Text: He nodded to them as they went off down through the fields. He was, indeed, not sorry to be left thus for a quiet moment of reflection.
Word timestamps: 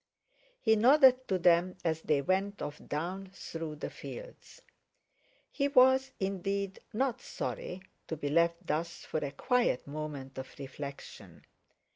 He 0.59 0.75
nodded 0.75 1.27
to 1.27 1.37
them 1.37 1.77
as 1.85 2.01
they 2.01 2.23
went 2.23 2.59
off 2.63 2.81
down 2.87 3.29
through 3.35 3.75
the 3.75 3.91
fields. 3.91 4.63
He 5.51 5.67
was, 5.67 6.09
indeed, 6.19 6.79
not 6.91 7.21
sorry 7.21 7.83
to 8.07 8.17
be 8.17 8.29
left 8.29 8.65
thus 8.65 9.05
for 9.05 9.19
a 9.23 9.29
quiet 9.29 9.85
moment 9.85 10.39
of 10.39 10.55
reflection. 10.57 11.45